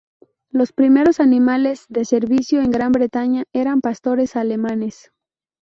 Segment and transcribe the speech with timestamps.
[0.49, 5.11] Los primeros animales de servicio en Gran Bretaña eran pastores alemanes.